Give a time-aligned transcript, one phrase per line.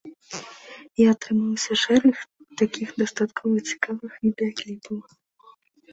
[1.01, 2.17] І атрымаўся шэраг
[2.63, 4.97] такіх дастаткова цікавых відэакліпаў.